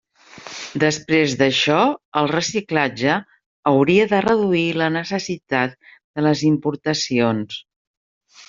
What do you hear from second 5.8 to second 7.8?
de les importacions.